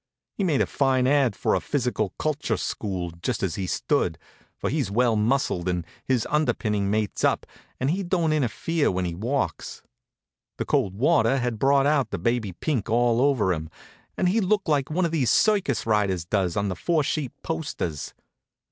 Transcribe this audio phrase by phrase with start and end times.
[0.33, 1.35] He'd made a fine ad.
[1.35, 4.17] for a physical culture school, just as he stood;
[4.57, 7.45] for he's well muscled, and his underpinning mates up,
[7.79, 9.83] and he don't interfere when he walks.
[10.57, 13.69] The cold water had brought out the baby pink all over him,
[14.17, 18.15] and he looked like one of these circus riders does on the four sheet posters.